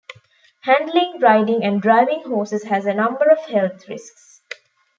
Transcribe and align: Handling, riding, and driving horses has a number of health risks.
Handling, 0.63 1.19
riding, 1.21 1.63
and 1.63 1.79
driving 1.79 2.23
horses 2.23 2.63
has 2.63 2.87
a 2.87 2.93
number 2.95 3.25
of 3.29 3.37
health 3.45 3.87
risks. 3.87 4.41